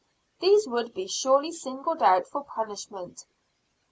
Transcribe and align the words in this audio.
These 0.39 0.67
would 0.67 0.95
be 0.95 1.05
surely 1.05 1.51
singled 1.51 2.01
out 2.01 2.25
for 2.25 2.43
punishment. 2.43 3.23